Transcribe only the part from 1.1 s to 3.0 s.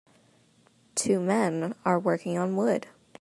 men are working on wood.